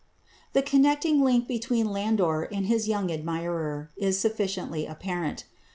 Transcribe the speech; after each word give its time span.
The 0.53 0.63
connecting 0.63 1.21
link 1.21 1.47
between 1.47 1.91
Landor 1.91 2.41
and 2.51 2.65
his 2.65 2.87
young 2.87 3.11
admirer 3.11 3.91
is 3.95 4.19
sufficiently 4.19 4.87
apparent. 4.87 5.43